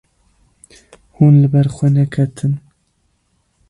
Hûn 1.15 1.33
li 1.41 1.47
ber 1.53 1.67
xwe 1.75 1.87
neketin. 1.93 2.53